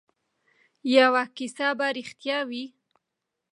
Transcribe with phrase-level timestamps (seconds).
[0.95, 2.65] یوه کیسه به ریښتیا وي.